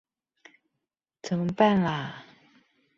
[1.21, 2.25] 怎麼辦啦